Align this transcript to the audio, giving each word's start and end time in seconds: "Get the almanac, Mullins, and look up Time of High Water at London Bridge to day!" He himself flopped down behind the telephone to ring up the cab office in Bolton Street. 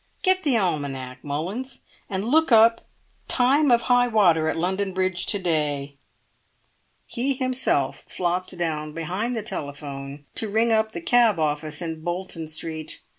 "Get 0.23 0.41
the 0.41 0.57
almanac, 0.57 1.19
Mullins, 1.23 1.81
and 2.09 2.25
look 2.25 2.51
up 2.51 2.87
Time 3.27 3.69
of 3.69 3.83
High 3.83 4.07
Water 4.07 4.49
at 4.49 4.57
London 4.57 4.95
Bridge 4.95 5.27
to 5.27 5.37
day!" 5.37 5.97
He 7.05 7.35
himself 7.35 8.03
flopped 8.07 8.57
down 8.57 8.93
behind 8.93 9.37
the 9.37 9.43
telephone 9.43 10.25
to 10.33 10.49
ring 10.49 10.71
up 10.71 10.93
the 10.93 11.01
cab 11.01 11.37
office 11.37 11.83
in 11.83 12.01
Bolton 12.01 12.47
Street. 12.47 13.01